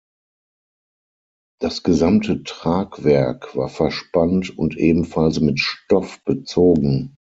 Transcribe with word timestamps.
Das 1.59 1.83
gesamte 1.83 2.41
Tragwerk 2.41 3.55
war 3.55 3.69
verspannt 3.69 4.49
und 4.57 4.75
ebenfalls 4.75 5.39
mit 5.41 5.59
Stoff 5.59 6.23
bezogen. 6.23 7.17